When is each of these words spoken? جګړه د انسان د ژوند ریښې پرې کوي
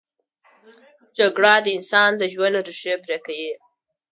جګړه 1.17 1.53
د 1.65 1.67
انسان 1.77 2.11
د 2.17 2.23
ژوند 2.33 2.55
ریښې 2.67 2.93
پرې 3.03 3.17
کوي 3.25 3.51